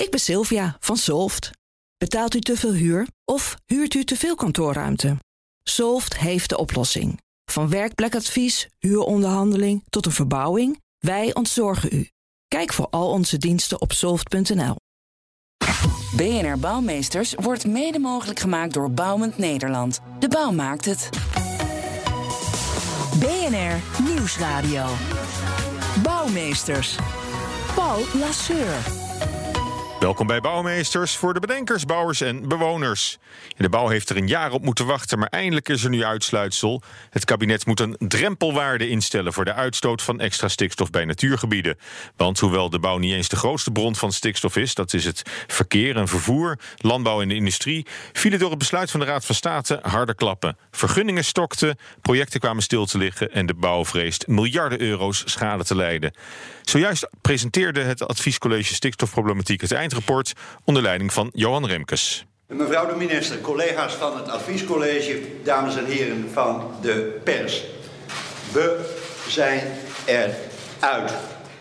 [0.00, 1.50] Ik ben Sylvia van Solft.
[1.98, 5.16] Betaalt u te veel huur of huurt u te veel kantoorruimte?
[5.62, 7.20] Solft heeft de oplossing.
[7.44, 12.08] Van werkplekadvies, huuronderhandeling tot een verbouwing, wij ontzorgen u.
[12.48, 14.76] Kijk voor al onze diensten op soft.nl.
[16.16, 20.00] BNR Bouwmeesters wordt mede mogelijk gemaakt door Bouwend Nederland.
[20.18, 21.08] De bouw maakt het.
[23.18, 24.86] BNR Nieuwsradio.
[26.02, 26.96] Bouwmeesters.
[27.74, 29.08] Paul Lasseur.
[30.00, 33.18] Welkom bij Bouwmeesters voor de bedenkers, bouwers en bewoners.
[33.56, 36.82] De bouw heeft er een jaar op moeten wachten, maar eindelijk is er nu uitsluitsel.
[37.10, 41.78] Het kabinet moet een drempelwaarde instellen voor de uitstoot van extra stikstof bij natuurgebieden.
[42.16, 45.22] Want hoewel de bouw niet eens de grootste bron van stikstof is, dat is het
[45.46, 49.34] verkeer en vervoer, landbouw en de industrie, vielen door het besluit van de Raad van
[49.34, 50.56] State harde klappen.
[50.70, 55.76] Vergunningen stokten, projecten kwamen stil te liggen en de bouw vreest miljarden euro's schade te
[55.76, 56.12] lijden.
[56.62, 60.32] Zojuist presenteerde het Adviescollege Stikstofproblematiek het eindrapport
[60.64, 62.24] onder leiding van Johan Remkes.
[62.46, 67.62] Mevrouw de minister, collega's van het adviescollege, dames en heren van de pers.
[68.52, 68.94] We
[69.28, 69.62] zijn
[70.06, 71.12] eruit.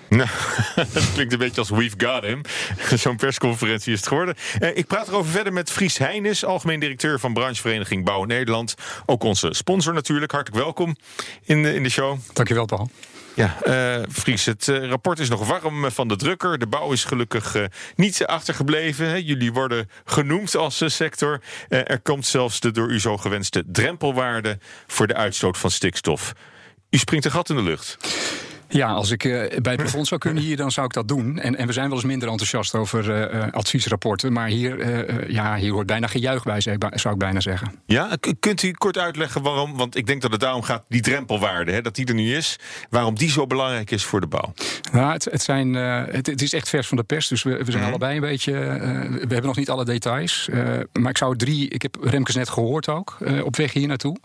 [0.09, 0.29] Nou,
[0.75, 2.41] dat klinkt een beetje als we've got him.
[3.03, 4.35] Zo'n persconferentie is het geworden.
[4.59, 8.75] Eh, ik praat erover verder met Fries Heijnes, algemeen directeur van branchevereniging Bouw Nederland.
[9.05, 10.31] Ook onze sponsor natuurlijk.
[10.31, 10.95] Hartelijk welkom
[11.43, 12.17] in de, in de show.
[12.33, 12.89] Dankjewel, Paul.
[13.39, 13.57] Ja,
[14.11, 16.57] Fries, het uh, rapport is nog warm van de drukker.
[16.57, 17.65] De bouw is gelukkig uh,
[17.95, 19.23] niet achtergebleven.
[19.23, 21.41] Jullie worden genoemd als sector.
[21.67, 26.33] er komt zelfs de door u zo gewenste drempelwaarde voor de uitstoot van stikstof.
[26.89, 27.97] U springt een gat in de lucht.
[28.71, 29.31] Ja, als ik uh,
[29.61, 31.39] bij het plafond zou kunnen hier, dan zou ik dat doen.
[31.39, 34.33] En, en we zijn wel eens minder enthousiast over uh, adviesrapporten.
[34.33, 37.71] Maar hier, uh, ja, hier hoort bijna gejuich bij, zou ik bijna zeggen.
[37.85, 39.77] Ja, kunt u kort uitleggen waarom?
[39.77, 42.59] Want ik denk dat het daarom gaat, die drempelwaarde, hè, dat die er nu is.
[42.89, 44.53] Waarom die zo belangrijk is voor de bouw?
[44.91, 47.27] Nou, het, het zijn, het, het, is echt vers van de pers.
[47.27, 47.89] Dus we, we zijn mm.
[47.89, 48.51] allebei een beetje.
[48.51, 50.49] we hebben nog niet alle details.
[50.93, 51.69] maar ik zou drie.
[51.69, 53.17] Ik heb Remkes net gehoord ook.
[53.43, 54.17] op weg hier naartoe.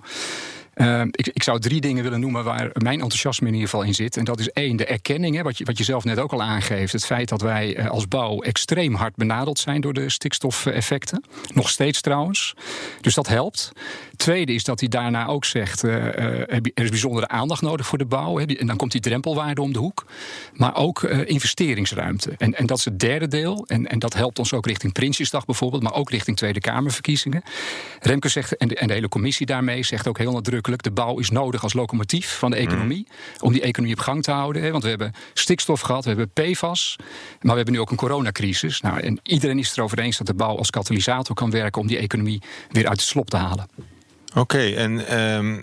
[0.75, 3.95] Uh, ik, ik, zou drie dingen willen noemen waar mijn enthousiasme in ieder geval in
[3.95, 4.17] zit.
[4.17, 6.43] En dat is één, de erkenning, hè, wat, je, wat je zelf net ook al
[6.43, 6.93] aangeeft.
[6.93, 11.25] Het feit dat wij uh, als bouw extreem hard benadeld zijn door de stikstofeffecten.
[11.53, 12.55] Nog steeds trouwens.
[13.01, 13.73] Dus dat helpt.
[14.17, 18.07] Tweede is dat hij daarna ook zegt: uh, er is bijzondere aandacht nodig voor de
[18.07, 18.39] bouw.
[18.39, 20.07] Hè, en dan komt die drempelwaarde om de hoek.
[20.53, 22.35] Maar ook investeringsruimte.
[22.39, 23.65] En, en dat is het derde deel.
[23.67, 27.43] En, en dat helpt ons ook richting Prinsjesdag bijvoorbeeld, maar ook richting Tweede Kamerverkiezingen.
[28.01, 31.19] Remke zegt, en de, en de hele commissie daarmee zegt ook heel nadrukkelijk de bouw
[31.19, 33.07] is nodig als locomotief van de economie.
[33.41, 34.63] Om die economie op gang te houden.
[34.63, 36.97] Hè, want we hebben stikstof gehad, we hebben PFAS.
[36.99, 38.81] Maar we hebben nu ook een coronacrisis.
[38.81, 41.87] Nou, en iedereen is het erover eens dat de bouw als katalysator kan werken om
[41.87, 43.69] die economie weer uit de slop te halen.
[44.35, 45.63] Oké, en um,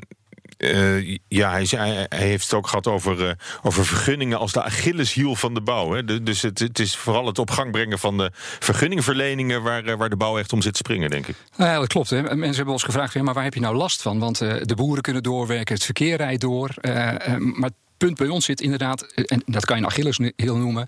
[0.61, 5.35] uh, ja, hij, hij, heeft het ook gehad over, uh, over vergunningen als de Achilleshiel
[5.35, 5.91] van de bouw.
[5.91, 6.23] Hè.
[6.23, 10.09] dus het, het, is vooral het op gang brengen van de vergunningverleningen waar, uh, waar
[10.09, 11.35] de bouw echt om zit te springen, denk ik.
[11.55, 12.09] Ja, dat klopt.
[12.09, 12.21] Hè.
[12.21, 14.19] Mensen hebben ons gevraagd, maar waar heb je nou last van?
[14.19, 16.69] Want de boeren kunnen doorwerken, het verkeer rijdt door.
[16.81, 20.01] maar het punt bij ons zit inderdaad, en dat kan je
[20.35, 20.87] een noemen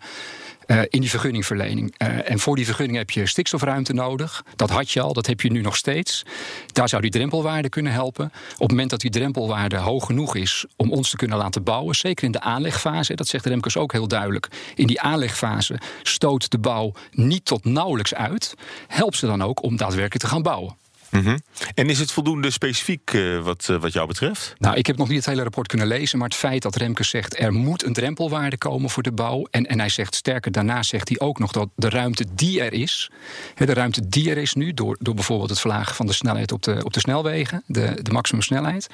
[0.67, 1.95] uh, in die vergunningverlening.
[1.97, 4.45] Uh, en voor die vergunning heb je stikstofruimte nodig.
[4.55, 6.23] Dat had je al, dat heb je nu nog steeds.
[6.71, 8.25] Daar zou die drempelwaarde kunnen helpen.
[8.53, 11.95] Op het moment dat die drempelwaarde hoog genoeg is om ons te kunnen laten bouwen,
[11.95, 14.47] zeker in de aanlegfase, dat zegt Remkes ook heel duidelijk.
[14.75, 18.55] In die aanlegfase stoot de bouw niet tot nauwelijks uit.
[18.87, 20.82] Helpt ze dan ook om daadwerkelijk te gaan bouwen.
[21.13, 21.37] Mm
[21.73, 24.53] En is het voldoende specifiek uh, wat, uh, wat jou betreft?
[24.57, 27.09] Nou, ik heb nog niet het hele rapport kunnen lezen, maar het feit dat Remkes
[27.09, 29.47] zegt er moet een drempelwaarde komen voor de bouw.
[29.51, 32.73] En, en hij zegt sterker, daarna zegt hij ook nog dat de ruimte die er
[32.73, 33.11] is,
[33.55, 36.63] de ruimte die er is nu, door, door bijvoorbeeld het verlagen van de snelheid op
[36.63, 38.87] de, op de snelwegen, de, de maximumsnelheid,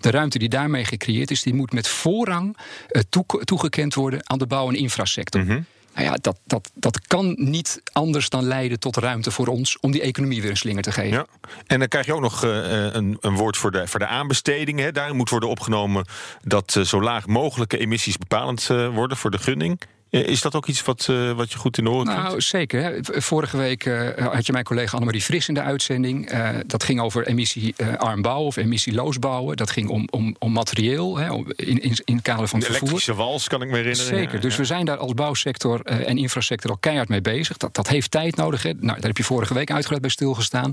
[0.00, 2.56] de ruimte die daarmee gecreëerd is, die moet met voorrang
[2.90, 3.02] uh,
[3.44, 5.44] toegekend worden aan de bouw- en infrasector.
[5.44, 9.78] Mm nou ja, dat, dat, dat kan niet anders dan leiden tot ruimte voor ons
[9.80, 11.16] om die economie weer een slinger te geven.
[11.16, 11.26] Ja.
[11.66, 12.50] En dan krijg je ook nog uh,
[12.92, 14.78] een, een woord voor de, voor de aanbesteding.
[14.78, 14.92] Hè.
[14.92, 16.04] Daarin moet worden opgenomen
[16.42, 19.80] dat uh, zo laag mogelijke emissies bepalend worden voor de gunning.
[20.10, 22.82] Is dat ook iets wat, uh, wat je goed in de oren Nou, zeker.
[22.82, 22.98] Hè.
[23.02, 26.32] Vorige week uh, had je mijn collega Annemarie Fris in de uitzending.
[26.32, 29.56] Uh, dat ging over emissiearm bouwen of emissieloos bouwen.
[29.56, 32.82] Dat ging om, om, om materieel hè, in, in, in het kader van de vervoer.
[32.82, 34.06] elektrische wals, kan ik me herinneren.
[34.06, 34.34] Zeker.
[34.34, 37.56] Ja, dus we zijn daar als bouwsector en infrasector al keihard mee bezig.
[37.56, 38.62] Dat, dat heeft tijd nodig.
[38.62, 38.72] Hè.
[38.72, 40.72] Nou, daar heb je vorige week uitgebreid bij stilgestaan.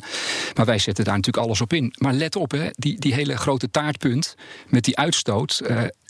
[0.56, 1.94] Maar wij zetten daar natuurlijk alles op in.
[1.98, 4.36] Maar let op, hè, die, die hele grote taartpunt
[4.68, 5.62] met die uitstoot...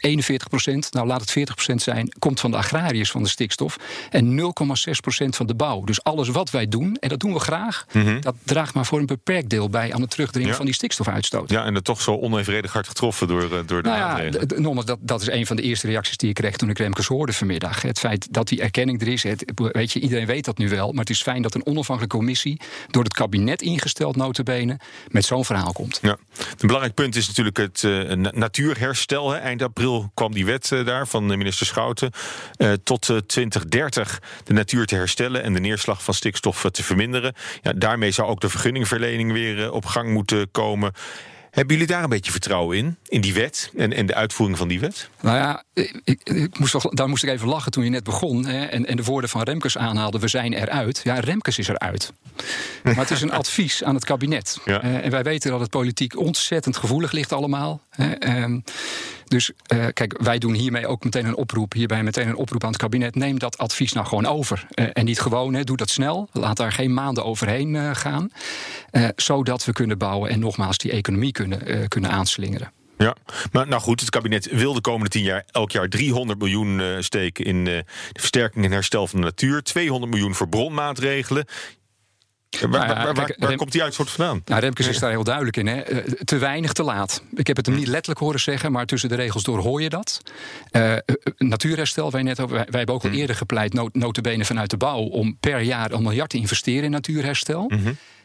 [0.03, 3.77] 41 procent, nou laat het 40 procent zijn, komt van de agrariërs van de stikstof.
[4.09, 5.83] En 0,6% van de bouw.
[5.83, 8.21] Dus alles wat wij doen, en dat doen we graag, Mhm.
[8.21, 10.55] dat draagt maar voor een beperkt deel bij aan het terugdringen Ja.
[10.55, 11.49] van die stikstofuitstoot.
[11.49, 14.85] Ja, en dat toch zo onevenredig hard getroffen door, eh, door de Nou ja, nogmaals,
[14.85, 17.33] dat, dat is een van de eerste reacties die ik kreeg toen ik Remkes hoorde
[17.33, 17.81] vanmiddag.
[17.81, 20.91] Het feit dat die erkenning er is, het, weet je, iedereen weet dat nu wel.
[20.91, 25.45] Maar het is fijn dat een onafhankelijke commissie, door het kabinet ingesteld notabene, met zo'n
[25.45, 25.99] verhaal komt.
[26.01, 26.17] Ja.
[26.37, 29.31] Een belangrijk punt is natuurlijk het eh, na- natuurherstel.
[29.31, 29.37] Hè.
[29.37, 32.11] Eind april kwam die wet eh, daar van minister Schouten.
[32.83, 37.33] Tot eh, 2030 de natuur te herstellen en de neerslag van stikstof eh, te verminderen.
[37.61, 40.93] Ja, daarmee zou ook de vergunningverlening weer eh, op gang moeten komen.
[41.53, 42.97] Hebben jullie daar een beetje vertrouwen in?
[43.07, 45.09] In die wet en, en de uitvoering van die wet?
[45.21, 48.45] Nou ja, ik, ik, moest toch, daar moest ik even lachen toen je net begon.
[48.45, 51.01] Hè, en, en de woorden van Remkes aanhaalde: we zijn eruit.
[51.03, 52.13] Ja, Remkes is eruit.
[52.83, 54.57] Maar het is een advies aan het kabinet.
[54.65, 54.81] Ja.
[54.81, 57.81] Eh, en wij weten dat het politiek ontzettend gevoelig ligt allemaal.
[57.89, 58.59] Hè, ehm,
[59.33, 61.73] dus eh, kijk, wij doen hiermee ook meteen een oproep.
[61.73, 63.15] Hierbij meteen een oproep aan het kabinet.
[63.15, 64.65] Neem dat advies nou gewoon over.
[64.69, 66.29] Eh, en niet gewoon, hè, doe dat snel.
[66.31, 68.31] Laat daar geen maanden overheen eh, gaan.
[69.15, 72.71] Zodat we kunnen bouwen en nogmaals die economie kunnen, kunnen aanslingeren.
[72.97, 73.15] Ja,
[73.51, 77.45] maar nou goed, het kabinet wil de komende tien jaar elk jaar 300 miljoen steken
[77.45, 77.83] in de
[78.13, 79.63] versterking en herstel van de natuur.
[79.63, 81.45] 200 miljoen voor bronmaatregelen.
[82.59, 84.41] Waar, Nou ja, waar- waar- kijk, waar Rem- komt die vandaan?
[84.45, 85.67] Nou, Remkes is daar heel duidelijk in.
[85.67, 85.81] Hè.
[85.81, 87.23] Eh, Te weinig, te laat.
[87.35, 89.89] Ik heb het hem niet letterlijk horen zeggen, maar tussen de regels door hoor je
[89.89, 90.21] dat.
[90.71, 90.99] Eh, eh,
[91.37, 94.77] natuurherstel, wij, net over, wij, wij hebben ook al eerder gepleit, not, notabene vanuit de
[94.77, 97.71] bouw, om per jaar een miljard te investeren in natuurherstel.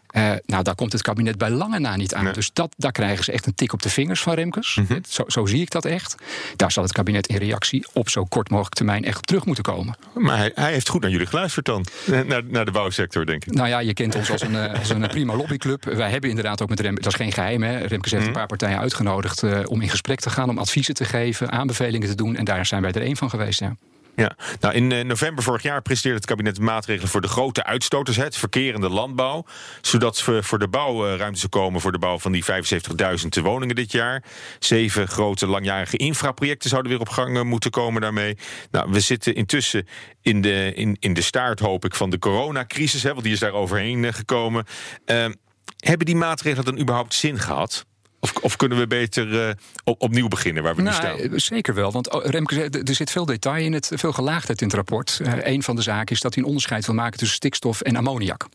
[0.08, 2.25] Eh, nou, daar komt het kabinet bij lange na niet aan.
[2.25, 2.32] Nee.
[2.32, 4.78] Dus dat, daar krijgen ze echt een tik op de vingers van Remkes.
[5.08, 6.14] zo, zo zie ik dat echt.
[6.56, 9.64] Daar zal het kabinet in reactie op zo kort mogelijk termijn echt op terug moeten
[9.64, 9.96] komen.
[10.14, 11.84] Maar hij, hij heeft goed naar jullie geluisterd dan.
[12.12, 13.52] Eh, Naar, naar de bouwsector, denk ik.
[13.55, 15.84] Nou ja, je kent ons als een, eh, als een prima lobbyclub.
[15.84, 17.78] Wij hebben inderdaad ook met Remkes, dat is geen geheim, hè.
[17.78, 21.50] Remkes heeft een paar partijen uitgenodigd om in gesprek te gaan, om adviezen te geven,
[21.50, 22.37] aanbevelingen te doen.
[22.37, 23.76] En daar zijn wij er één van geweest, ja.
[24.19, 24.37] Ja.
[24.61, 28.37] Nou, in eh, november vorig jaar presenteerde het kabinet maatregelen voor de grote uitstoters, het
[28.37, 29.44] verkeer en de landbouw.
[29.81, 33.75] Zodat we voor de bouw eh, ruimte komen voor de bouw van die 75.000 woningen
[33.75, 34.25] dit jaar.
[34.59, 38.37] Zeven grote langjarige infraprojecten zouden weer op gang eh, moeten komen daarmee.
[38.70, 39.87] Nou, we zitten intussen
[40.23, 43.38] in de, in, in de staart, hoop ik, van de coronacrisis, hè, want die is
[43.38, 44.64] daar overheen gekomen.
[45.05, 45.26] Eh,
[45.76, 47.87] hebben die maatregelen dan überhaupt zin gehad?
[48.20, 49.55] Of, of kunnen we beter eh,
[49.85, 51.19] op, opnieuw beginnen waar we nu Nou, staan?
[51.19, 54.67] eh, zeker wel, want oh, Remke er zit veel detail in het, veel gelaagdheid in
[54.67, 55.20] het rapport.
[55.25, 57.97] Eh een van de zaken is dat hij een onderscheid wil maken tussen stikstof en
[57.97, 58.47] ammoniak.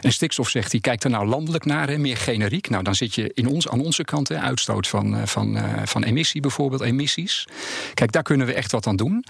[0.00, 2.68] En stikstof zegt hij, kijk er nou landelijk naar, hè, meer generiek.
[2.70, 6.40] Nou, dan zit je in ons, aan onze kant, hè, uitstoot van, van, van emissie
[6.40, 7.46] bijvoorbeeld, emissies.
[7.94, 9.24] Kijk, daar kunnen we echt wat aan doen.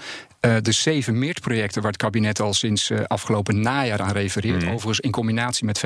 [0.62, 5.64] De zeven meertprojecten waar het kabinet al sinds afgelopen najaar aan refereert, overigens in combinatie
[5.64, 5.82] met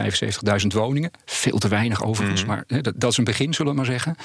[0.62, 3.75] 75.000 woningen, veel te weinig overigens, maar hè, dat, dat is een begin, zullen we
[3.76, 4.16] maar zeggen.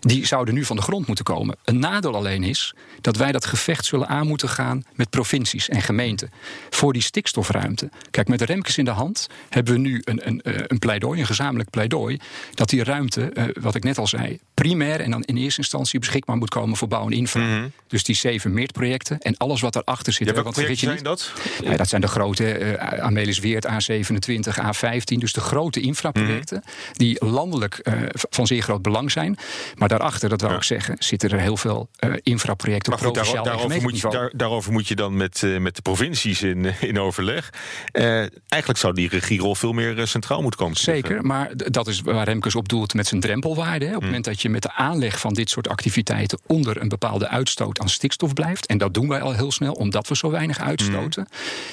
[0.00, 1.56] Die zouden nu van de grond moeten komen.
[1.64, 5.82] Een nadeel alleen is dat wij dat gevecht zullen aan moeten gaan met provincies en
[5.82, 6.30] gemeenten
[6.70, 7.90] voor die stikstofruimte.
[8.10, 11.20] Kijk, met de Remkes in de hand hebben we nu een, een, eh, een pleidooi,
[11.20, 12.18] een gezamenlijk pleidooi,
[12.54, 15.98] dat die ruimte, eh, wat ik net al zei, primair en dan in eerste instantie
[15.98, 17.68] beschikbaar moet komen voor bouw en infra.
[17.86, 20.26] Dus die zeven meerprojecten en alles wat daarachter zit.
[20.26, 21.32] Ja, welke want projecten zijn niet, dat?
[21.62, 25.18] ja, dat zijn de grote eh Amelisweert, A27, A15.
[25.18, 29.38] Dus de grote infraprojecten die landelijk eh, van zeer groot belang zijn.
[29.74, 30.56] Maar daarachter, dat wil Ja.
[30.56, 33.82] ik zeggen, zitten er heel veel eh, infraprojecten op Maar goed, daar- provinciaal en daarover,
[33.90, 36.98] moet je, daar- daarover moet je dan met, eh, met de provincies in, eh, in
[37.00, 37.50] overleg.
[37.92, 40.76] Eigenlijk zou die regierol veel meer centraal moeten komen.
[40.76, 43.84] Zeker, maar dat is waar Remkes op doelt met zijn drempelwaarde.
[43.84, 43.90] Hè.
[43.90, 47.28] Op het moment dat je met de aanleg van dit soort activiteiten onder een bepaalde
[47.28, 50.58] uitstoot aan stikstof blijft, en dat doen wij al heel snel omdat we zo weinig
[50.58, 51.26] uitstoten,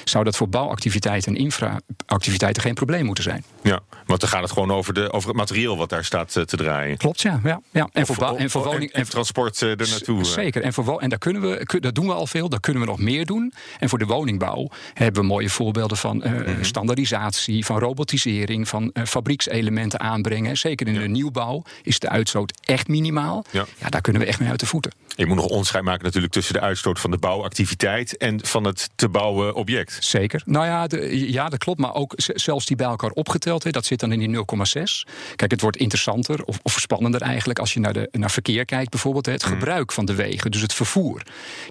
[0.04, 3.44] zou dat voor bouwactiviteiten en infraactiviteiten geen probleem moeten zijn.
[3.62, 6.44] Ja, want dan gaat het gewoon over, de, over het materieel wat daar staat te
[6.56, 6.96] draaien.
[6.96, 7.40] Klopt, ja.
[7.44, 7.88] ja, ja.
[7.92, 8.90] En, voor en voor woning.
[8.92, 10.18] en, transport eh, er naartoe.
[10.18, 10.24] eh.
[10.24, 10.62] Zeker.
[10.62, 12.98] En voor, en daar kunnen we, dat doen we al veel, daar kunnen we nog
[12.98, 13.52] meer doen.
[13.78, 16.64] En voor de woningbouw hebben we mooie voorbeelden van Mhm.
[16.64, 20.56] standaardisatie, van robotisering, van eh, fabriekselementen aanbrengen.
[20.56, 23.44] Zeker in de nieuwbouw is de uitstoot echt minimaal.
[23.50, 23.64] Ja.
[23.78, 23.88] Ja.
[23.88, 24.92] daar kunnen we echt mee uit de voeten.
[25.16, 28.88] Je moet nog onderscheid maken natuurlijk tussen de uitstoot van de bouwactiviteit en van het
[28.94, 29.96] te bouwen object.
[30.00, 30.42] Zeker.
[30.44, 31.78] Nou ja, de, ja, dat klopt.
[31.80, 35.06] Maar ook z- zelfs die bij elkaar opgeteld, hè, dat zit dan in die 0,6.
[35.36, 38.90] Kijk, het wordt interessanter of, of spannender eigenlijk als je naar, de, naar verkeer kijkt,
[38.90, 39.26] bijvoorbeeld.
[39.26, 41.22] Het gebruik van de wegen, dus het vervoer.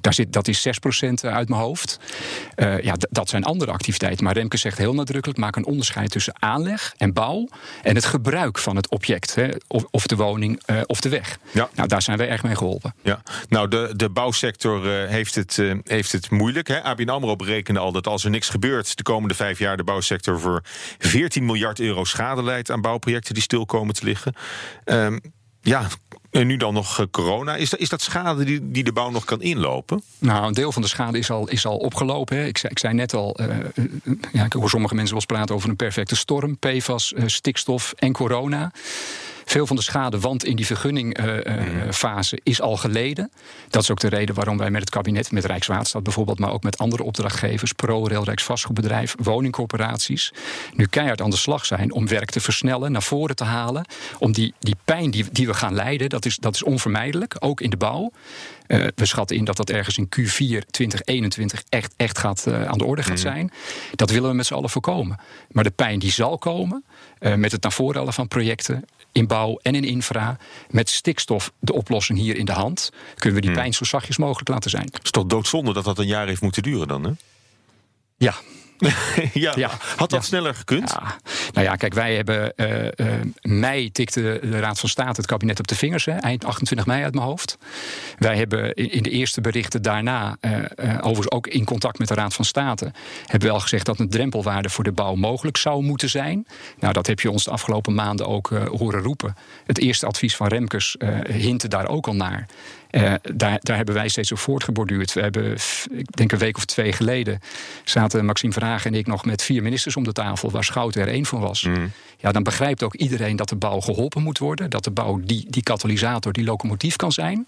[0.01, 0.71] Daar zit, dat is 6%
[1.21, 1.99] uit mijn hoofd.
[2.55, 4.23] Eh, ja, dat zijn andere activiteiten.
[4.23, 7.47] Maar Remke zegt heel nadrukkelijk: maak een onderscheid tussen aanleg en bouw
[7.83, 9.35] en het gebruik van het object.
[9.35, 11.37] Hè, of, of de woning eh, of de weg.
[11.51, 11.69] Ja.
[11.75, 12.93] Nou, daar zijn wij erg mee geholpen.
[13.01, 16.67] Ja, nou, de, de bouwsector eh, heeft, het, eh, heeft het moeilijk.
[16.67, 16.83] Hè?
[16.83, 18.97] ABN AMRO berekende al dat als er niks gebeurt...
[18.97, 20.61] de komende vijf jaar de bouwsector voor
[20.97, 22.71] 14 miljard euro schade leidt...
[22.71, 24.33] aan bouwprojecten die stil komen te liggen.
[24.83, 25.17] Ehm,
[25.61, 25.87] ja,
[26.31, 27.55] En nu dan nog eh, corona.
[27.55, 30.01] Is dat, is dat schade die, die de bouw nog kan inlopen?
[30.19, 32.37] Nou, een deel van de schade is al, is al opgelopen.
[32.37, 32.45] Hè.
[32.45, 33.47] Ik, zei, ik zei net al, uh,
[34.31, 36.57] ja, ik hoor sommige mensen wel eens praten over een perfecte storm.
[36.57, 38.71] PFAS, stikstof en corona.
[39.49, 43.31] Veel van de schade, want in die vergunningfase uh, is al geleden.
[43.69, 46.63] Dat is ook de reden waarom wij met het kabinet, met Rijkswaterstaat bijvoorbeeld, maar ook
[46.63, 50.33] met andere opdrachtgevers, ProRail, Rijksvastgoedbedrijf, woningcorporaties,
[50.73, 53.85] nu keihard aan de slag zijn om werk te versnellen, naar voren te halen.
[54.19, 57.61] Om die, die pijn die, die we gaan leiden, dat is, dat is onvermijdelijk, ook
[57.61, 58.11] in de bouw.
[58.67, 62.77] Uh, we schatten in dat dat ergens in Q4 2021 echt, echt gaat, uh, aan
[62.77, 63.43] de orde gaat zijn.
[63.43, 63.51] Mm.
[63.95, 65.19] Dat willen we met z'n allen voorkomen.
[65.51, 66.83] Maar de pijn die zal komen,
[67.19, 68.83] uh, met het naar voren halen van projecten
[69.17, 70.37] in bouw en in infra,
[70.69, 73.59] met stikstof de oplossing hier in de hand, kunnen we die Hmm.
[73.59, 74.89] pijn zo zachtjes mogelijk laten zijn.
[74.91, 77.11] Het is toch doodzonde dat dat een jaar heeft moeten duren dan, hè?
[78.17, 78.33] Ja,
[79.33, 79.69] ja, Ja.
[79.95, 80.21] had dat Ja.
[80.21, 80.89] sneller gekund?
[80.99, 81.15] Ja,
[81.53, 85.59] nou ja, kijk, wij hebben eh, eh, mei tikte de Raad van State het kabinet
[85.59, 87.57] op de vingers, hè, eind 28 mei uit mijn hoofd.
[88.17, 90.53] Wij hebben in de eerste berichten daarna, eh,
[90.97, 92.91] overigens ook in contact met de Raad van State,
[93.25, 96.47] hebben we al gezegd dat een drempelwaarde voor de bouw mogelijk zou moeten zijn.
[96.79, 99.35] Nou, dat heb je ons de afgelopen maanden ook horen roepen.
[99.65, 100.95] Het eerste advies van Remkes
[101.27, 102.45] hintte daar ook al naar.
[103.33, 105.13] Daar, daar hebben wij steeds op voortgeborduurd.
[105.13, 105.57] We hebben,
[105.91, 107.39] ik denk een week of twee geleden,
[107.83, 111.25] zaten Maxime En ik nog met vier ministers om de tafel, waar Schouten er één
[111.25, 111.67] van was.
[112.17, 114.69] Ja, dan begrijpt ook iedereen dat de bouw geholpen moet worden.
[114.69, 117.45] Dat de bouw die, die katalysator, die locomotief kan zijn.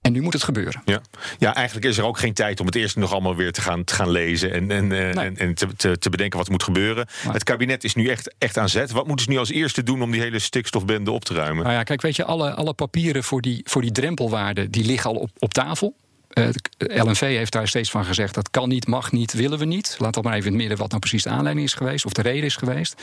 [0.00, 0.82] En nu moet het gebeuren.
[0.84, 1.00] Ja.
[1.38, 3.84] ja, eigenlijk is er ook geen tijd om het eerst nog allemaal weer te gaan,
[3.84, 5.26] te gaan lezen en, en, eh, Nee.
[5.26, 7.06] en, en te, te, te bedenken wat moet gebeuren.
[7.32, 8.90] Het kabinet is nu echt, echt aan zet.
[8.90, 11.62] Wat moeten ze nu als eerste doen om die hele stikstofbende op te ruimen?
[11.62, 15.10] Nou ja, kijk, weet je, alle, alle papieren voor die, voor die drempelwaarden, die liggen
[15.10, 15.94] al op, op tafel.
[16.30, 19.64] Eh, Het LNV heeft daar steeds van gezegd dat kan niet, mag niet, willen we
[19.64, 19.96] niet.
[19.98, 22.12] Laat dat maar even in het midden wat nou precies de aanleiding is geweest of
[22.12, 23.02] de reden is geweest.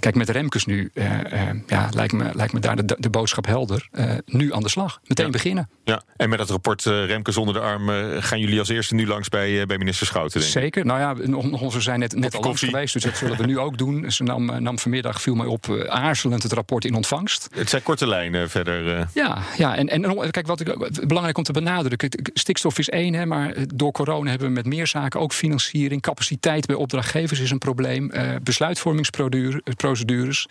[0.00, 3.46] Kijk, met Remkes nu eh, eh, ja, lijkt, me, lijkt me daar de, de boodschap
[3.46, 3.88] helder.
[3.90, 5.32] Eh, nu aan de slag, meteen Ja.
[5.32, 5.68] beginnen.
[5.84, 8.94] Ja, en met dat rapport eh, Remkes onder de arm eh, gaan jullie als eerste
[8.94, 10.40] nu langs bij, eh, bij minister Schouten.
[10.40, 10.60] Denk ik.
[10.62, 10.84] Zeker.
[10.86, 13.58] Nou ja, nog, we zijn net, net al langs geweest, dus dat zullen we nu
[13.58, 14.10] ook doen.
[14.12, 17.48] Ze nam, eh, nam vanmiddag, viel mij op, eh, aarzelend het rapport in ontvangst.
[17.54, 18.96] Het zijn korte lijnen verder.
[18.98, 19.06] eh.
[19.14, 23.14] Ja, ja en, en kijk, wat ik belangrijk om te benadrukken: kijk, stikstof is één,
[23.14, 27.50] hè, maar door corona hebben we met meer zaken ook financiering, capaciteit bij opdrachtgevers is
[27.50, 30.46] een probleem, eh, besluitvormingsprocedures.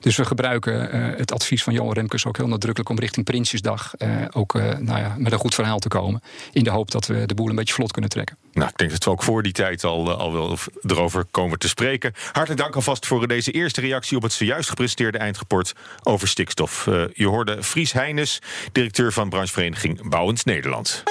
[0.00, 3.94] Dus we gebruiken eh, het advies van Johan Remkes ook heel nadrukkelijk om richting Prinsjesdag
[3.94, 6.22] eh, ook eh, nou ja, met een goed verhaal te komen.
[6.52, 8.36] In de hoop dat we de boel een beetje vlot kunnen trekken.
[8.52, 11.58] Nou, ik denk dat we ook voor die tijd al, eh, al wel erover komen
[11.58, 12.12] te spreken.
[12.32, 16.86] Hartelijk dank alvast voor deze eerste reactie op het zojuist gepresenteerde eindrapport over stikstof.
[16.86, 18.38] Eh, je hoorde Fries Heines,
[18.72, 21.02] directeur van branchevereniging Bouwend Nederland.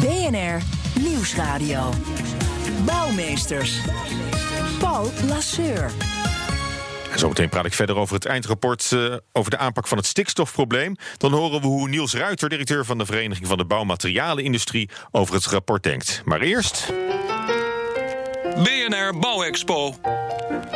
[0.00, 0.62] BNR
[1.00, 1.90] Nieuwsradio.
[2.84, 3.80] Bouwmeesters.
[4.78, 5.90] Paul Lasseur.
[7.12, 10.96] En zometeen praat ik verder over het eindrapport eh, over de aanpak van het stikstofprobleem.
[11.16, 15.46] Dan horen we hoe Niels Ruiter, directeur van de Vereniging van de Bouwmaterialenindustrie, over het
[15.46, 16.22] rapport denkt.
[16.24, 16.92] Maar eerst
[18.62, 19.94] BNR Bouwexpo.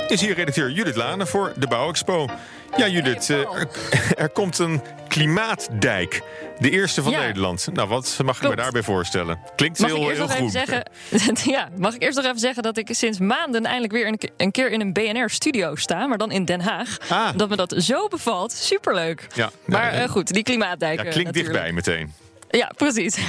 [0.08, 2.28] is hier redacteur Judith Lane voor de Bouwexpo.
[2.76, 3.68] Ja, Judith, eh, er,
[4.16, 6.20] er komt een klimaatdijk.
[6.58, 7.20] De eerste van Ja.
[7.20, 7.68] Nederland.
[7.72, 9.38] Nou, wat mag ik me daarbij voorstellen?
[9.56, 10.82] Klinkt Mag heel, ik eerst heel nog even groen.
[11.30, 11.50] zeggen?
[11.54, 14.30] ja, mag ik eerst nog even zeggen dat ik sinds maanden eindelijk weer een, ke-
[14.36, 16.96] een keer in een BNR-studio sta, maar dan in Den Haag.
[17.08, 17.28] Ah.
[17.36, 18.52] Dat me dat zo bevalt.
[18.52, 19.26] Superleuk.
[19.34, 20.98] Ja, Maar eh, goed, die klimaatdijk.
[20.98, 21.54] ja, eh, klinkt natuurlijk.
[21.64, 22.12] dichtbij meteen.
[22.50, 23.16] Ja, precies.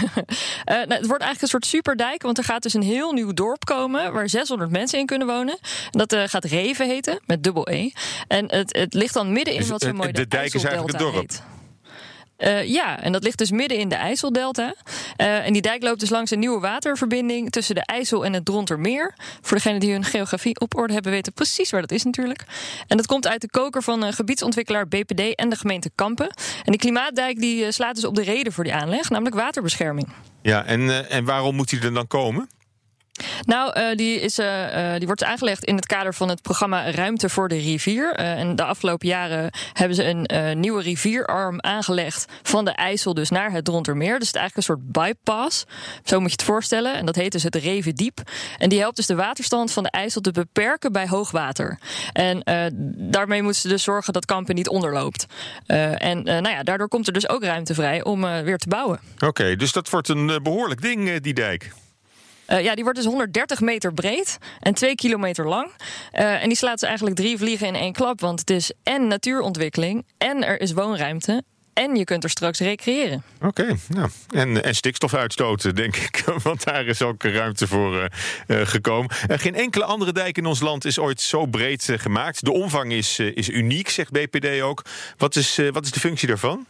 [0.66, 3.34] Eh, nou, het wordt eigenlijk een soort superdijk, want er gaat dus een heel nieuw
[3.34, 5.58] dorp komen waar 600 mensen in kunnen wonen.
[5.92, 7.90] Dat eh, gaat Reven heten, met dubbel E.
[8.28, 10.98] En het, het ligt dan midden in Dus wat zo mooi de dijk is eigenlijk
[10.98, 11.16] het dorp?
[11.16, 11.44] heet.
[12.40, 14.74] Eh, ja, en dat ligt dus midden in de IJsseldelta.
[15.16, 18.46] Eh, en die dijk loopt dus langs een nieuwe waterverbinding tussen de IJssel en het
[18.46, 19.14] Drontermeer.
[19.42, 22.44] Voor degenen die hun geografie op orde hebben, weten precies waar dat is natuurlijk.
[22.88, 26.28] En dat komt uit de koker van eh, gebiedsontwikkelaar BPD en de gemeente Kampen.
[26.64, 30.08] En die klimaatdijk die slaat dus op de reden voor die aanleg, namelijk waterbescherming.
[30.42, 32.50] Ja, en, en waarom moet hij er dan komen?
[33.46, 36.92] Nou, eh, die, is, eh, eh, die wordt aangelegd in het kader van het programma
[36.92, 38.14] Ruimte voor de Rivier.
[38.14, 43.52] En de afgelopen jaren hebben ze een nieuwe rivierarm aangelegd van de IJssel dus naar
[43.52, 44.20] het Drontermeer.
[44.20, 45.66] Dus het is eigenlijk een soort bypass.
[46.04, 46.94] Zo moet je het voorstellen.
[46.94, 48.20] En dat heet dus het Revendiep.
[48.58, 51.80] En die helpt dus de waterstand van de IJssel te beperken bij hoogwater.
[52.14, 52.42] En
[52.98, 55.26] daarmee moeten ze dus zorgen dat Kampen niet onderloopt.
[55.66, 59.00] En nou ja, daardoor komt er dus ook ruimte vrij om weer te bouwen.
[59.20, 61.72] Oké, dus dat wordt een eh, behoorlijk ding, die dijk.
[62.50, 65.72] Eh, ja, die wordt dus 130 meter breed en 2 kilometer lang.
[66.12, 68.22] Eh, en die slaat dus eigenlijk drie vliegen in één klap.
[68.22, 71.44] Want het is en natuurontwikkeling, en er is woonruimte.
[71.74, 73.24] En je kunt er straks recreëren.
[73.42, 73.76] Oké,
[74.30, 76.24] en, en stikstof uitstoten, denk ik.
[76.44, 79.10] Want daar is ook ruimte voor eh, eh, gekomen.
[79.28, 82.46] Eh, geen enkele andere dijk in ons land is ooit zo breed eh, gemaakt.
[82.46, 84.86] De omvang is, eh, is uniek, zegt BPD ook.
[85.18, 86.66] Wat is, eh, wat is de functie daarvan?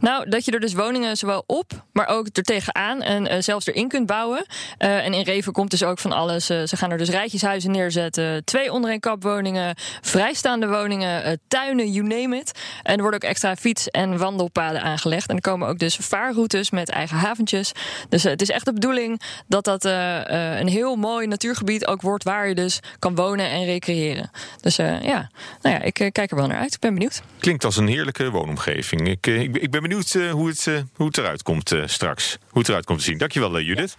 [0.00, 3.66] Nou, dat je er dus woningen zowel op, maar ook er tegenaan en uh, zelfs
[3.66, 4.46] erin kunt bouwen.
[4.78, 6.50] Uh, en in Reven komt dus ook van alles.
[6.50, 12.52] Uh, ze gaan er dus rijtjeshuizen neerzetten, twee ondereenkapwoningen, vrijstaande woningen, tuinen, you name it.
[12.82, 15.28] En er worden ook extra fiets- en wandelpaden aangelegd.
[15.28, 17.72] En er komen ook dus vaarroutes met eigen haventjes.
[18.08, 22.48] Dus het is echt de bedoeling dat dat een heel mooi natuurgebied ook wordt waar
[22.48, 24.30] je dus kan wonen en recreëren.
[24.60, 25.30] Dus ja,
[25.62, 26.74] nou ja, ik kijk er wel naar uit.
[26.74, 27.22] Ik ben benieuwd.
[27.38, 29.08] Klinkt als een heerlijke woonomgeving.
[29.08, 32.38] Ik, ik, ik ben benieuwd uh, hoe, het, uh, hoe het eruit komt uh, straks.
[32.48, 33.18] Hoe het eruit komt te zien.
[33.18, 33.96] Dankjewel, Judith.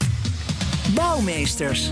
[0.95, 1.89] Bouwmeesters.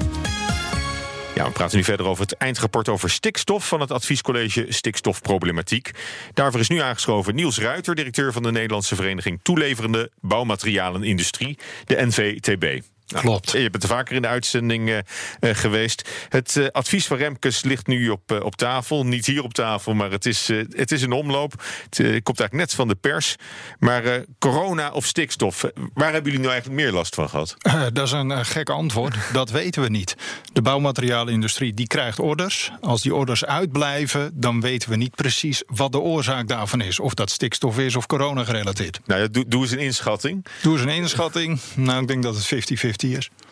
[1.36, 5.92] Ja, we praten nu verder over het eindrapport over stikstof van het adviescollege Stikstofproblematiek.
[6.34, 12.93] Daarvoor is nu aangeschoven Niels Ruiter, directeur van de Nederlandse Vereniging Toeleverende Bouwmaterialenindustrie, de NVTB.
[13.14, 13.52] Klopt.
[13.52, 14.98] Je bent er vaker in de uitzending uh,
[15.40, 16.10] uh, geweest.
[16.30, 19.06] Het uh, advies van Remkes ligt nu op, op tafel.
[19.06, 21.52] Niet hier op tafel, maar het is, het is een omloop.
[21.90, 23.36] Het komt eigenlijk net van de pers.
[23.80, 27.56] Maar corona of stikstof, waar hebben jullie nou eigenlijk meer last van gehad?
[27.94, 29.16] dat is een gek antwoord.
[29.34, 30.16] dat weten we niet.
[30.54, 32.72] De bouwmaterialenindustrie die krijgt orders.
[32.82, 37.00] Als die orders uitblijven, dan weten we niet precies wat de oorzaak daarvan is.
[37.00, 39.00] Of dat stikstof is of corona gerelateerd.
[39.06, 40.46] Nou ja, doe, doe eens een inschatting.
[40.62, 41.60] Doe eens een inschatting.
[41.76, 42.72] Nou, ik denk dat het
[43.03, 43.03] 50-50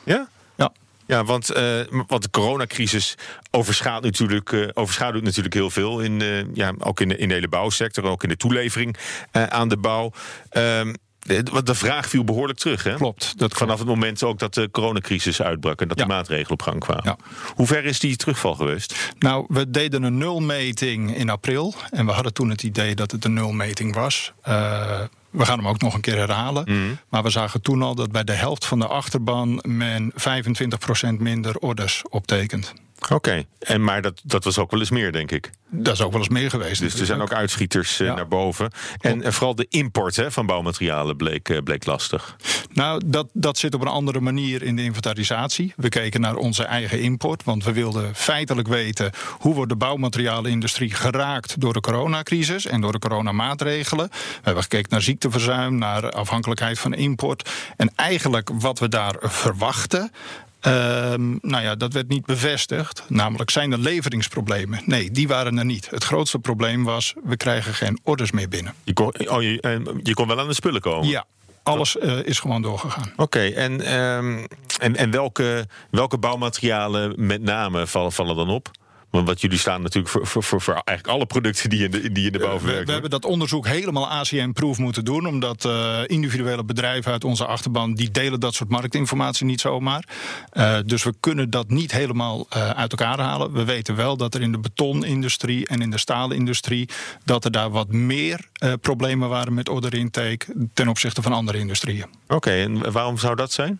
[0.03, 0.27] Ja?
[0.55, 0.71] Ja.
[1.05, 3.15] Ja, want, uh, want de coronacrisis
[3.51, 5.99] overschaduwt natuurlijk, uh, overschaduwt natuurlijk heel veel.
[5.99, 8.97] In, uh, ja, ook in de, in de hele bouwsector, ook in de toelevering
[9.31, 10.11] aan de bouw.
[10.49, 12.83] Ehm, de, de vraag viel behoorlijk terug.
[12.83, 12.95] Hè?
[12.95, 13.33] Klopt.
[13.37, 16.03] Dat Vanaf het moment ook dat de coronacrisis uitbrak en dat Ja.
[16.05, 17.03] de maatregelen op gang kwamen.
[17.03, 17.17] Ja.
[17.55, 19.13] Hoe ver is die terugval geweest?
[19.19, 21.73] Nou, we deden een nulmeting in april.
[21.89, 24.33] En we hadden toen het idee dat het een nulmeting was.
[24.47, 24.99] Uh,
[25.31, 26.63] we gaan hem ook nog een keer herhalen.
[26.63, 26.95] Mhm.
[27.09, 31.57] Maar we zagen toen al dat bij de helft van de achterban men 25% minder
[31.57, 32.73] orders optekent.
[33.09, 35.49] Oké, en maar dat, dat was ook wel eens meer, denk ik.
[35.69, 36.81] Dat is ook wel eens meer geweest.
[36.81, 38.13] Dus er zijn ook uitschieters eh, Ja.
[38.15, 38.71] naar boven.
[38.99, 42.35] En vooral de import hè, van bouwmaterialen bleek, eh, bleek lastig.
[42.73, 45.73] Nou, dat, dat zit op een andere manier in de inventarisatie.
[45.75, 50.93] We keken naar onze eigen import, want we wilden feitelijk weten hoe wordt de bouwmaterialenindustrie
[50.93, 54.09] geraakt door de coronacrisis en door de coronamaatregelen.
[54.09, 57.49] We hebben gekeken naar ziekteverzuim, naar afhankelijkheid van import.
[57.77, 60.11] En eigenlijk wat we daar verwachten.
[60.61, 63.03] Ehm, nou ja, dat werd niet bevestigd.
[63.07, 64.81] Namelijk, zijn er leveringsproblemen?
[64.85, 65.89] Nee, die waren er niet.
[65.89, 68.73] Het grootste probleem was, we krijgen geen orders meer binnen.
[68.83, 71.07] Je kon, oh, je, eh, je kon wel aan de spullen komen.
[71.07, 71.25] Ja,
[71.63, 73.13] alles eh, is gewoon doorgegaan.
[73.15, 74.45] Oké, en, ehm,
[74.79, 78.71] en, en welke, welke bouwmaterialen met name vallen, vallen dan op?
[79.11, 82.11] Want wat jullie staan natuurlijk voor, voor, voor, voor eigenlijk alle producten die in de,
[82.11, 85.27] die in de bouw We, hebben dat onderzoek helemaal ACM-proof moeten doen.
[85.27, 87.93] Omdat eh, individuele bedrijven uit onze achterban...
[87.93, 90.07] die delen dat soort marktinformatie niet zomaar.
[90.49, 93.51] Eh, dus we kunnen dat niet helemaal eh, uit elkaar halen.
[93.51, 96.89] We weten wel dat er in de betonindustrie en in de staalindustrie...
[97.25, 98.39] dat er daar wat meer
[98.81, 100.45] problemen waren met orderintake...
[100.73, 102.05] ten opzichte van andere industrieën.
[102.27, 103.79] Oké, en waarom zou dat zijn?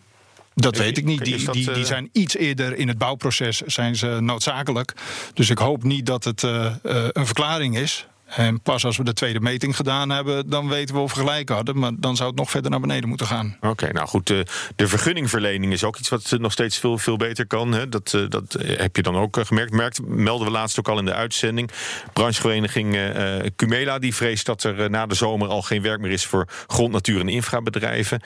[0.54, 1.26] Dat weet ik niet.
[1.26, 4.94] Die, die, die eh, zijn iets eerder in het bouwproces zijn ze noodzakelijk.
[5.34, 6.74] Dus ik hoop niet dat het eh, eh,
[7.12, 8.08] een verklaring is.
[8.36, 11.50] En pas als we de tweede meting gedaan hebben, dan weten we of we gelijk
[11.50, 11.80] hadden.
[11.80, 13.58] Maar dan zou het nog verder naar beneden moeten gaan.
[13.62, 17.18] Oké, nou goed, de, de vergunningverlening is ook iets wat eh, nog steeds veel, veel
[17.18, 17.72] beter kan.
[17.72, 17.90] Hè?
[17.90, 19.72] Dat, eh, dat eh, heb je dan ook eh, gemerkt.
[19.72, 21.72] Merkt, melden we laatst ook al in de uitzending.
[22.14, 26.00] Branchevereniging eh, eh, Cumela die vreest dat er eh, na de zomer al geen werk
[26.00, 28.22] meer is voor grond, natuur en infrabedrijven.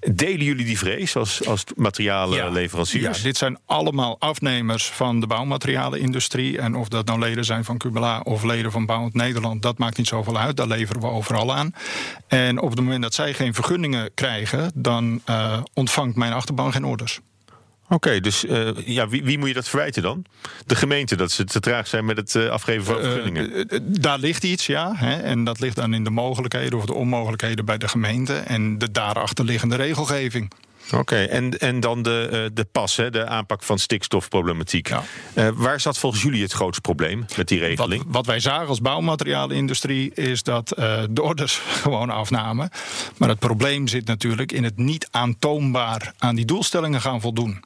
[0.00, 3.16] Delen jullie die vrees als, als materialenleveranciers?
[3.16, 6.58] Ja, dit zijn allemaal afnemers van de bouwmaterialenindustrie.
[6.58, 9.96] En of dat nou leden zijn van Cubela of leden van Bouwend Nederland, dat maakt
[9.96, 10.56] niet zoveel uit.
[10.56, 11.74] Daar leveren we overal aan.
[12.26, 16.84] En op het moment dat zij geen vergunningen krijgen, dan eh, ontvangt mijn achterban geen
[16.84, 17.20] orders.
[17.88, 20.24] Oké, dus eh, ja, wie, wie moet je dat verwijten dan?
[20.66, 23.68] De gemeente, dat ze te traag zijn met het eh, afgeven van vergunningen.
[23.82, 24.92] Daar ligt iets, ja.
[24.96, 28.34] Hè, en dat ligt dan in de mogelijkheden of de onmogelijkheden bij de gemeente.
[28.34, 30.52] En de daarachterliggende regelgeving.
[30.92, 34.88] Oké, en, en dan de, eh, de pas, hè, de aanpak van stikstofproblematiek.
[34.88, 35.02] Ja.
[35.34, 38.04] Eh, waar zat volgens jullie het grootste probleem met die Wat, regeling?
[38.06, 42.70] wat wij zagen als bouwmaterialenindustrie is dat eh, de orders gewoon afnamen.
[43.16, 47.64] Maar het probleem zit natuurlijk in het niet aantoonbaar aan die doelstellingen gaan voldoen.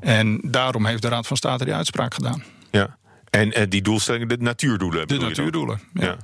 [0.00, 2.44] En daarom heeft de Raad van State die uitspraak gedaan.
[2.70, 2.98] Ja.
[3.30, 5.08] En die doelstellingen, de natuurdoelen.
[5.08, 5.80] De natuurdoelen.
[5.94, 6.04] Ja.
[6.04, 6.16] Ja.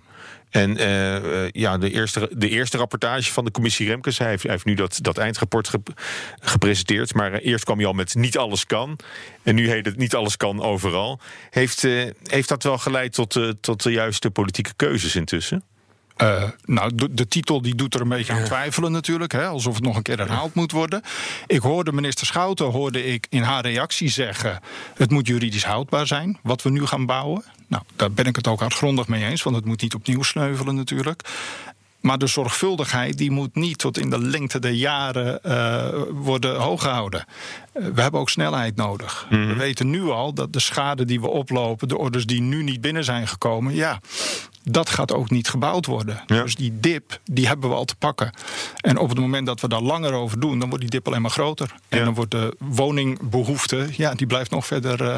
[0.50, 4.42] En eh, eh, ja, de eerste, de eerste rapportage van de commissie Remkes, hij heeft,
[4.42, 5.80] heeft nu dat, dat eindrapport ge-
[6.40, 7.14] gepresenteerd.
[7.14, 8.98] Maar eh, eerst kwam hij al met niet alles kan.
[9.42, 11.20] En nu heet het niet alles kan overal.
[11.50, 11.82] Heeft,
[12.22, 15.62] heeft dat wel geleid tot, tot de juiste politieke keuzes intussen?
[16.16, 19.32] Eh, nou, de, de titel die doet er een beetje aan twijfelen natuurlijk.
[19.32, 21.02] Hè, alsof het nog een keer herhaald moet worden.
[21.46, 24.60] Ik hoorde minister Schouten hoorde ik in haar reactie zeggen...
[24.94, 27.44] het moet juridisch houdbaar zijn, wat we nu gaan bouwen.
[27.66, 30.74] Nou, daar ben ik het ook hardgrondig mee eens, want het moet niet opnieuw sneuvelen
[30.74, 31.22] natuurlijk.
[32.00, 37.24] Maar de zorgvuldigheid die moet niet tot in de lengte der jaren uh, worden hooggehouden.
[37.74, 39.26] Uh, we hebben ook snelheid nodig.
[39.30, 39.46] Mm.
[39.46, 42.80] We weten nu al dat de schade die we oplopen, de orders die nu niet
[42.80, 44.00] binnen zijn gekomen, ja,
[44.70, 46.22] dat gaat ook niet gebouwd worden.
[46.26, 46.42] Ja.
[46.42, 48.32] Dus die dip, die hebben we al te pakken.
[48.80, 51.22] En op het moment dat we daar langer over doen, dan wordt die dip alleen
[51.22, 51.74] maar groter.
[51.88, 55.16] En dan wordt de woningbehoefte, ja, die blijft nog verder uh,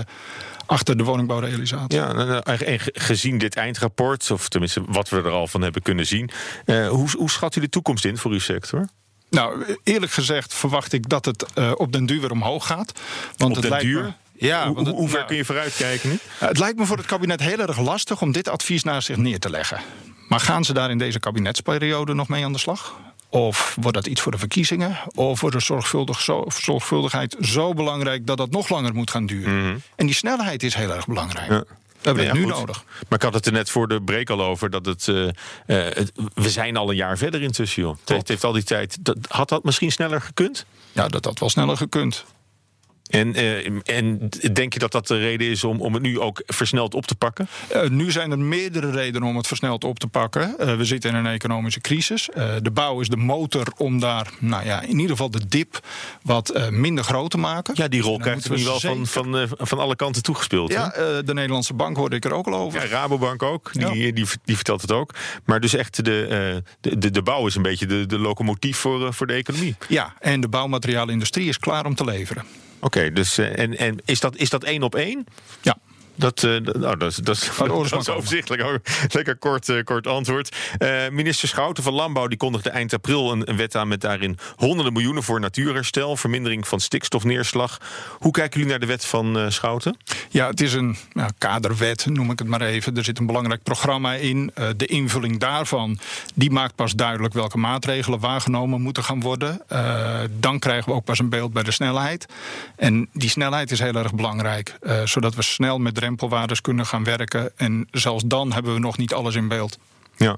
[0.66, 1.98] achter de woningbouwrealisatie.
[1.98, 6.30] Ja, en gezien dit eindrapport, of tenminste wat we er al van hebben kunnen zien,
[6.66, 8.88] uh, hoe, hoe schat u de toekomst in voor uw sector?
[9.30, 12.92] Nou, eerlijk gezegd verwacht ik dat het uh, op den duur weer omhoog gaat.
[13.36, 14.02] Want op het den lijkt duur?
[14.02, 16.18] Me, ja, hoe, hoe ver nou, kun je vooruitkijken nu?
[16.38, 19.38] Het lijkt me voor het kabinet heel erg lastig om dit advies naast zich neer
[19.38, 19.80] te leggen.
[20.28, 22.96] Maar gaan ze daar in deze kabinetsperiode nog mee aan de slag?
[23.28, 24.98] Of wordt dat iets voor de verkiezingen?
[25.14, 29.54] Of wordt de zorgvuldig, zo, zorgvuldigheid zo belangrijk dat dat nog langer moet gaan duren?
[29.54, 29.82] Mm -hmm.
[29.96, 31.50] En die snelheid is heel erg belangrijk.
[31.50, 31.64] Ja.
[32.00, 32.58] We hebben het ja, nu goed.
[32.58, 32.84] nodig.
[33.08, 35.06] Maar ik had het er net voor de break al over dat het.
[35.06, 35.30] Uh, uh,
[35.66, 37.96] het we zijn al een jaar verder intussen, joh.
[38.00, 38.96] Het heeft, heeft al die tijd.
[39.00, 40.66] Dat, had dat misschien sneller gekund?
[40.92, 42.24] Ja, dat had wel sneller gekund.
[43.08, 46.42] En, uh, en denk je dat dat de reden is om, om het nu ook
[46.46, 47.48] versneld op te pakken?
[47.74, 50.54] Uh, nu zijn er meerdere redenen om het versneld op te pakken.
[50.60, 52.28] Uh, we zitten in een economische crisis.
[52.62, 55.80] de bouw is de motor om daar, nou ja, in ieder geval de dip
[56.22, 57.74] wat minder groot te maken.
[57.76, 60.72] Ja, die rol krijgt nu wel van, van, van alle kanten toegespeeld.
[60.72, 60.88] Ja,
[61.24, 62.80] de Nederlandse bank hoorde ik er ook al over.
[62.82, 63.92] Ja, Rabobank ook, die, ja.
[63.92, 65.14] die, die, die, vertelt het ook.
[65.44, 69.14] Maar dus echt, de, de, de, de bouw is een beetje de, de locomotief voor,
[69.14, 69.76] voor de economie.
[69.88, 72.44] Ja, en de bouwmateriaalindustrie is klaar om te leveren.
[72.80, 75.24] Oké, okay, dus en, en is, dat, is dat één op één?
[75.60, 75.78] Ja.
[76.18, 78.80] Dat, uh, nou, dat, dat, dat, dat is overzichtelijk.
[79.08, 80.56] Lekker kort, uh, kort antwoord.
[80.78, 84.38] Uh, minister Schouten van Landbouw die kondigde eind april een, een, wet aan met daarin
[84.56, 87.78] honderden miljoenen voor natuurherstel, vermindering van stikstofneerslag.
[88.18, 89.96] Hoe kijken jullie naar de wet van Schouten?
[90.28, 92.96] Ja, het is een nou, kaderwet, noem ik het maar even.
[92.96, 94.52] Er zit een belangrijk programma in.
[94.76, 95.98] de invulling daarvan
[96.34, 99.62] die maakt pas duidelijk welke maatregelen waargenomen moeten gaan worden.
[100.40, 102.26] dan krijgen we ook pas een beeld bij de snelheid.
[102.76, 107.52] En die snelheid is heel erg belangrijk, zodat we snel met drempelwaardes kunnen gaan werken.
[107.56, 109.78] En zelfs dan hebben we nog niet alles in beeld.
[110.16, 110.36] Ja.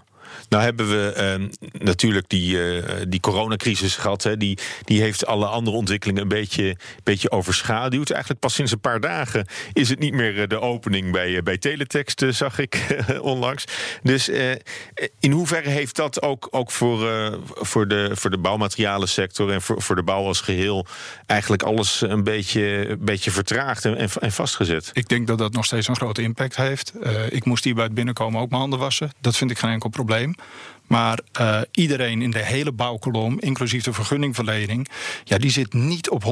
[0.48, 4.22] Nou hebben we uh, natuurlijk die, uh, die coronacrisis gehad.
[4.22, 4.36] Hè.
[4.36, 8.10] Die, die heeft alle andere ontwikkelingen een beetje, beetje overschaduwd.
[8.10, 12.24] Eigenlijk pas sinds een paar dagen is het niet meer de opening bij, bij Teletext,
[12.28, 12.86] zag ik
[13.20, 13.64] onlangs.
[14.02, 14.28] Dus
[15.20, 16.98] in hoeverre heeft dat ook, ook voor,
[17.44, 20.86] voor, de, voor de bouwmaterialensector en voor, voor de bouw als geheel
[21.26, 24.90] eigenlijk alles een beetje, een beetje vertraagd en, en vastgezet?
[24.92, 26.92] Ik denk dat dat nog steeds een grote impact heeft.
[27.28, 29.10] ik moest hier bij het binnenkomen ook mijn handen wassen.
[29.20, 30.19] Dat vind ik geen enkel probleem.
[30.86, 34.88] Maar uh, iedereen in de hele bouwkolom, inclusief de vergunningverlening,
[35.24, 36.26] ja, die zit niet op 100%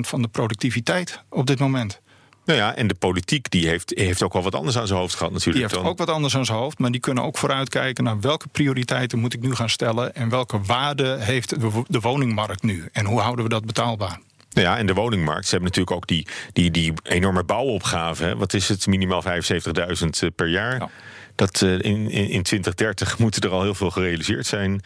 [0.00, 2.00] van de productiviteit op dit moment.
[2.46, 5.14] Nou ja, en de politiek die heeft, heeft ook wel wat anders aan zijn hoofd
[5.14, 5.56] gehad natuurlijk.
[5.56, 5.92] Die heeft dan.
[5.92, 9.34] ook wat anders aan zijn hoofd, maar die kunnen ook vooruitkijken naar welke prioriteiten moet
[9.34, 13.50] ik nu gaan stellen en welke waarde heeft de, woningmarkt nu en hoe houden we
[13.50, 14.18] dat betaalbaar.
[14.52, 15.44] Nou ja, en de woningmarkt.
[15.44, 18.24] Ze hebben natuurlijk ook die, die, die enorme bouwopgave.
[18.24, 18.36] Hè.
[18.36, 18.86] Wat is het?
[18.86, 20.78] Minimaal 75.000 eh, per jaar.
[20.78, 20.90] Ja.
[21.36, 24.80] Dat uh, in, in, in 2030 moeten er al heel veel gerealiseerd zijn.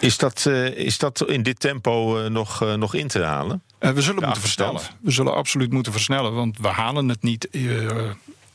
[0.00, 3.62] Is dat, uh, is dat in dit tempo uh, nog, nog in te halen?
[3.78, 4.80] we zullen moeten versnellen.
[5.00, 7.48] We zullen absoluut moeten versnellen, want we halen het niet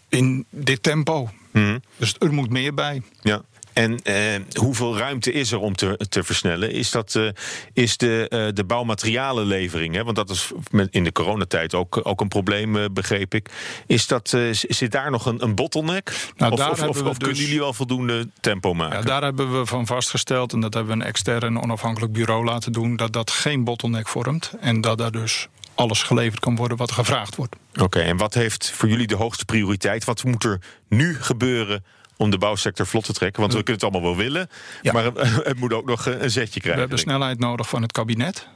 [0.10, 1.30] in dit tempo.
[1.52, 1.82] Mm.
[1.98, 3.02] Dus er moet meer bij.
[3.22, 3.42] Ja.
[3.78, 6.72] En eh, hoeveel ruimte is er om te, te versnellen?
[6.72, 7.30] Is dat uh,
[7.74, 9.96] is de, uh, de bouwmaterialenlevering?
[9.96, 10.04] Hè?
[10.04, 10.52] Want dat is
[10.90, 13.50] in de coronatijd ook, ook een probleem, begreep ik.
[13.88, 16.32] Is dat, zit daar nog een, een bottleneck?
[16.38, 18.98] Nou, of, of, of, of dus, kunnen jullie wel voldoende tempo maken?
[18.98, 22.72] Ja, daar hebben we van vastgesteld, en dat hebben we een extern onafhankelijk bureau laten
[22.72, 24.52] doen, dat dat geen bottleneck vormt.
[24.60, 27.56] En dat daar dus alles geleverd kan worden wat gevraagd wordt.
[27.82, 30.06] Oké, en wat heeft voor jullie de hoogste prioriteit?
[30.06, 31.84] Wat moet er nu gebeuren
[32.18, 33.42] om de bouwsector vlot te trekken?
[33.42, 34.50] Want we kunnen het allemaal wel willen,
[34.82, 34.92] ja.
[34.92, 36.74] maar het moet ook nog een zetje krijgen.
[36.74, 38.48] We hebben snelheid nodig van het kabinet.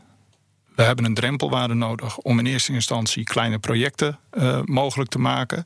[0.76, 5.64] We hebben een drempelwaarde nodig om in eerste instantie kleine projecten uh, mogelijk te maken.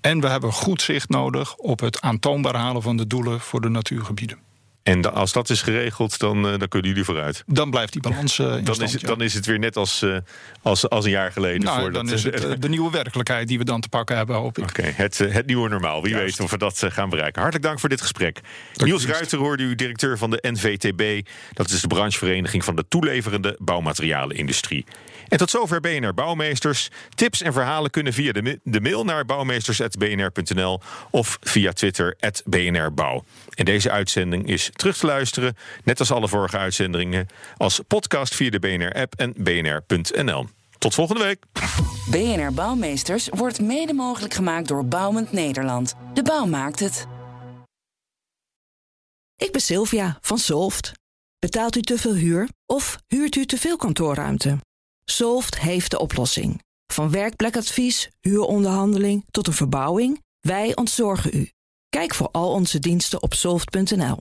[0.00, 3.68] En we hebben goed zicht nodig op het aantoonbaar halen van de doelen voor de
[3.68, 4.45] natuurgebieden.
[4.86, 7.42] En als dat is geregeld, dan, uh, dan kunnen jullie vooruit.
[7.46, 8.38] Dan blijft die balans.
[8.38, 10.16] Uh, dan, is het, dan is het weer net als, uh,
[10.62, 11.62] als, als een jaar geleden.
[11.62, 14.64] Nou, dan is het de nieuwe werkelijkheid die we dan te pakken hebben, hoop ik.
[14.64, 16.02] Oké, okay, het, het nieuwe normaal.
[16.02, 16.38] Wie Juist.
[16.38, 17.40] weet of we dat gaan bereiken.
[17.40, 18.40] Hartelijk dank voor dit gesprek.
[18.72, 21.28] Dank Niels Ruiter hoorde u, directeur van de NVTB.
[21.52, 24.84] Dat is de branchevereniging van de toeleverende bouwmaterialenindustrie.
[25.28, 26.90] En tot zover BNR Bouwmeesters.
[27.14, 33.24] Tips en verhalen kunnen via de, de mail naar bouwmeesters.bnr.nl of via Twitter @bnrbouw.
[33.54, 38.50] En deze uitzending is terug te luisteren, net als alle vorige uitzendingen, als podcast via
[38.50, 40.46] de BNR-app en bnr.nl.
[40.78, 41.44] Tot volgende week.
[42.10, 45.94] BNR Bouwmeesters wordt mede mogelijk gemaakt door Bouwend Nederland.
[46.14, 47.06] De bouw maakt het.
[49.36, 50.92] Ik ben Sylvia van Solft.
[51.38, 54.58] Betaalt u te veel huur of huurt u te veel kantoorruimte?
[55.10, 56.62] Solft heeft de oplossing.
[56.92, 61.50] Van werkplekadvies, huuronderhandeling tot een verbouwing, wij ontzorgen u.
[61.88, 64.16] Kijk voor al onze diensten op soft.nl.